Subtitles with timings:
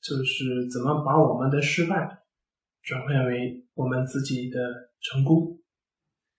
[0.00, 2.18] 就是怎么把我们的失败
[2.82, 4.58] 转换为我们自己的
[5.00, 5.58] 成功。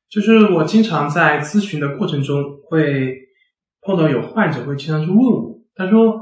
[0.10, 3.16] 就是我经常在咨询的过程中会
[3.82, 6.22] 碰到有患者会经常去问我，他说：“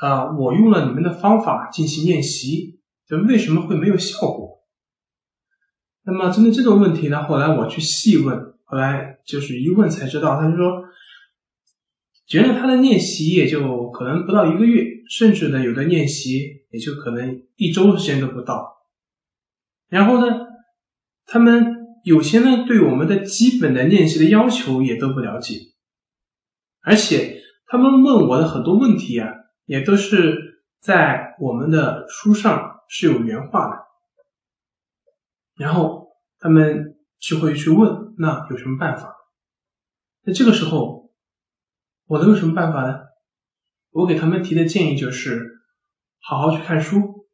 [0.00, 4.64] 啊，我用了你们的方法进行练习，就为什么会没有效果？”
[6.04, 10.84] 那么针对这种问题呢，后来我去细问，后来就是一问才知道，他就说。
[12.28, 18.76] 觉得他的练习也就可能不到一个月，甚至呢，有的练习也就可能一周时间都不到。
[19.88, 20.46] 然后呢，
[21.26, 25.60] 他们有些呢，对我们的基本的练习的要求也都不了解，
[26.82, 29.28] 而且他们问我的很多问题啊，
[29.64, 33.76] 也都是在我们的书上是有原话的。
[35.56, 39.14] 然后他们就会去问，那有什么办法？
[40.22, 41.04] 那这个时候。
[42.08, 43.00] 我能有什么办法呢？
[43.90, 45.55] 我给他们提的建议就是，
[46.28, 47.28] 好好去看书，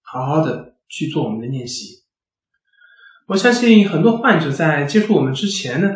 [0.00, 2.02] 好好的去做我们的练习。
[3.26, 5.92] 我相信很多患者在接触我们之前呢，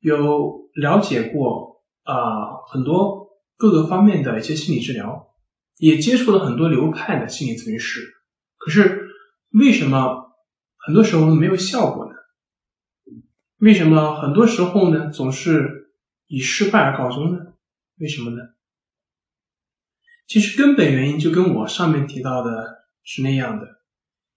[0.00, 5.34] 有了解过啊很多各个方面的一些心理治疗，
[5.76, 8.00] 也接触了很多流派的心理咨询师。
[8.56, 9.10] 可是
[9.50, 10.32] 为什么
[10.78, 12.14] 很多时候没有效果呢？
[13.58, 15.92] 为什么很多时候呢总是
[16.28, 17.52] 以失败而告终呢？
[17.98, 18.38] 为什么呢？
[20.26, 23.66] 其实根本原因就跟我上面提到的是那样的，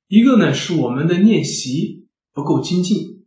[0.08, 3.26] 一个呢是我们的练习不够精进。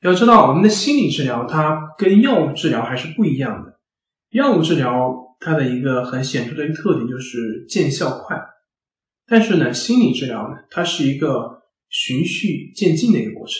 [0.00, 3.80] 要知道，我们的心理治疗它跟药物治疗还是不一样的。
[4.30, 8.36] 药物治疗它的一个很显著的一个特点就是见效快，
[9.26, 13.56] 但是呢，心理治疗呢，它是一个循序渐进的一个过程。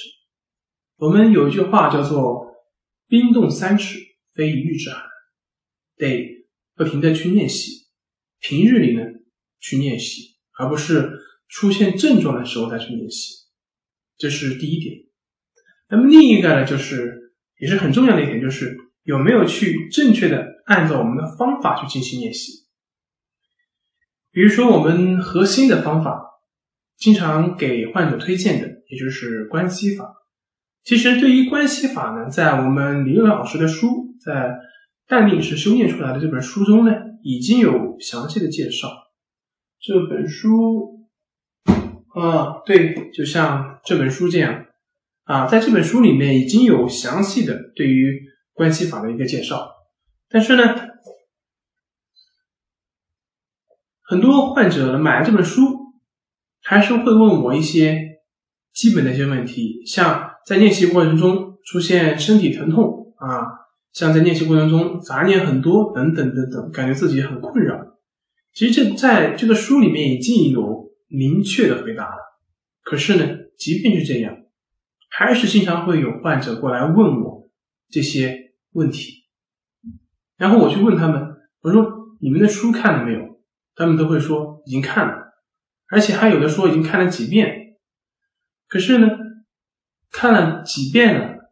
[0.98, 2.46] 我们有一句话叫做
[3.08, 3.98] “冰冻三尺，
[4.34, 5.02] 非一日之寒”。
[5.96, 7.85] 得不停的去练习，
[8.40, 9.02] 平日里呢
[9.60, 11.10] 去练习，而不是
[11.48, 13.34] 出现症状的时候再去练习，
[14.18, 14.96] 这是第一点。
[15.88, 22.52] 那么另一个呢，就是也是很重要的一点，就是有没有去正确的按照我们的方法去进行练习。
[24.30, 26.20] 比如说我们核心的方法，
[26.96, 30.14] 经常给患者推荐的，也就是关系法。
[30.84, 34.58] 其实对于关系法呢，在我们李乐老师的书在。
[35.08, 36.92] 淡定是修炼出来的这本书中呢，
[37.28, 38.88] 已经有详细的介绍。
[39.80, 41.08] 这本书
[42.14, 44.66] 啊，对，就像这本书这样
[45.24, 48.22] 啊，在这本书里面已经有详细的对于
[48.52, 49.68] 关系法的一个介绍。
[50.28, 50.62] 但是呢，
[54.02, 55.94] 很多患者买了这本书，
[56.62, 58.20] 还是会问我一些
[58.72, 63.65] 基本的一些问题，像在练习过程中出现身体疼痛啊。
[63.96, 67.96] 像在练习过程中杂念很多等等等等，感觉自己很困扰。
[68.52, 72.18] 其实这在这个书里面已经有明确的回答了。
[72.82, 73.26] 可是呢，
[73.56, 74.36] 即便是这样，
[75.08, 77.48] 还是经常会有患者过来问我
[77.88, 79.24] 这些问题。
[80.36, 81.90] 然后我去问他们，我说
[82.20, 83.40] ：“你们的书看了没有？”
[83.74, 85.32] 他们都会说已经看了，
[85.88, 87.78] 而且还有的说已经看了几遍。
[88.68, 89.08] 可是呢，
[90.10, 91.50] 看了几遍了，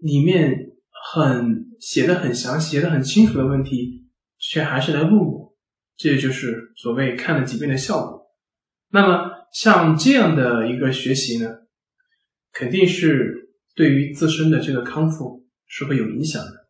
[0.00, 0.67] 里面。
[1.04, 4.06] 很写的很详细、写的很清楚的问题，
[4.38, 5.54] 却还是来问我，
[5.96, 8.26] 这就是所谓看了几遍的效果。
[8.90, 11.48] 那么像这样的一个学习呢，
[12.52, 16.68] 肯定是对于自身的这个康复是会有影响的。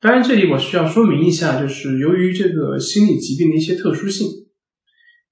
[0.00, 4.28] 当然，这里我需要说明一下，就是由于这个心理疾病的一些特殊性，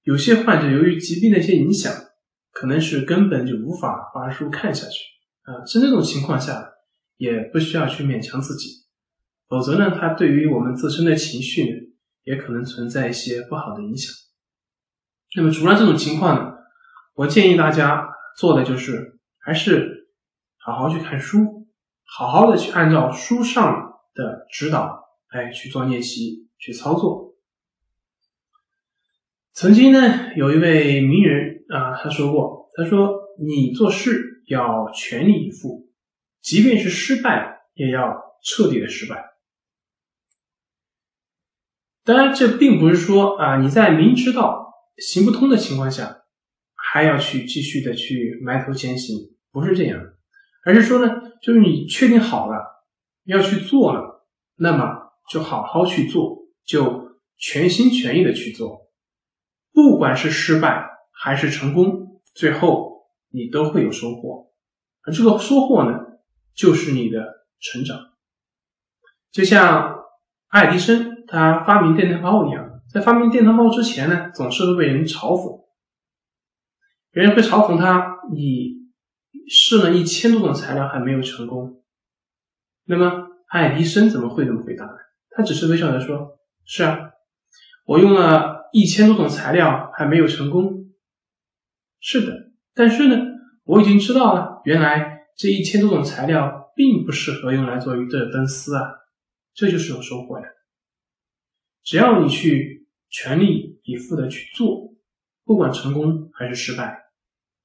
[0.03, 1.93] 有些患者由于疾病的一些影响，
[2.51, 4.99] 可能是根本就无法把书看下去
[5.43, 6.69] 啊，像这种情况下。
[7.21, 8.83] 也不需要去勉强自己，
[9.47, 11.77] 否则呢，它对于我们自身的情绪呢，
[12.23, 14.11] 也可能存在一些不好的影响。
[15.35, 16.51] 那么，除了这种情况呢，
[17.13, 20.07] 我建议大家做的就是，还是
[20.57, 21.67] 好好去看书，
[22.03, 27.35] 好好的去按照书上的指导，哎，去做练习，去操作。
[29.53, 35.87] 曾经呢，有一位名人啊，他说过，他说：“你做事要全力以赴。”
[36.41, 39.31] 即便是失败，也要彻底的失败。
[42.03, 46.23] 当然，这并不是说啊，你在明知道行不通的情况下，
[46.75, 49.15] 还要去继续的去埋头前行，
[49.51, 50.01] 不是这样，
[50.65, 52.85] 而是说呢，就是你确定好了
[53.25, 58.91] 要去做了，那么就好好去做，就全心全意的去做，
[59.71, 64.51] 不管是失败还是成功，最后你都会有收获，
[65.03, 65.99] 而这个收获呢，
[66.55, 67.99] 就是你的成长。
[69.31, 69.95] 就像
[70.49, 72.69] 爱迪生他发明电灯泡一样。
[72.91, 75.63] 在发明电灯泡之前呢，总是会被人嘲讽，
[77.09, 78.81] 别人会嘲讽他，你
[79.49, 81.81] 试了一千多种材料还没有成功。
[82.83, 84.97] 那么爱迪生怎么会这么回答呢？
[85.29, 86.37] 他只是微笑着说
[86.67, 87.11] ：“是啊，
[87.85, 90.91] 我用了一千多种材料还没有成功。
[92.01, 93.15] 是的，但是呢，
[93.63, 98.83] 我已经知道了，原来这一千多种材料并不适合用来做鱼的灯丝啊，
[99.55, 100.45] 这就是有收获呀。
[101.83, 102.79] 只要你去。”
[103.13, 104.93] 全力以赴的去做，
[105.43, 106.97] 不管成功还是失败，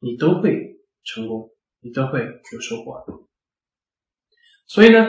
[0.00, 1.50] 你都会成功，
[1.81, 2.19] 你都会
[2.52, 3.06] 有收获。
[4.67, 5.06] 所以呢，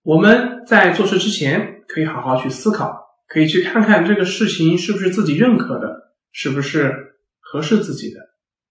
[0.00, 8.18] 我们在做事之前，可以好好去思考，可以去看看这个事情是不是自己认可的，是不是合适自己的。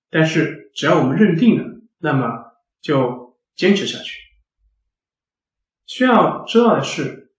[0.09, 2.25] 但是只要我们认定了，那么
[2.81, 3.22] 就
[3.55, 4.19] 坚持下去。
[5.85, 7.33] 需要知道的是，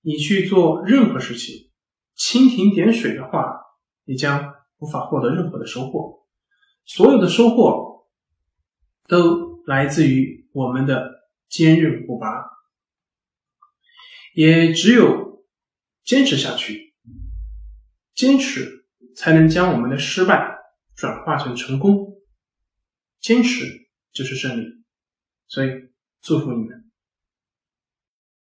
[0.00, 1.70] 你去做任何事情。
[2.16, 3.60] 蜻蜓点水的话，
[4.04, 6.26] 你将无法获得任何的收获。
[6.84, 8.08] 所有的收获
[9.06, 12.28] 都来自于我们的坚韧不拔。
[14.34, 15.44] 也只有
[16.04, 16.94] 坚持下去，
[18.14, 18.86] 坚持
[19.16, 20.58] 才能将我们的失败
[20.96, 22.20] 转化成成功。
[23.20, 24.83] 坚持就是胜利。
[25.46, 25.68] 所以，
[26.20, 26.90] 祝福你们。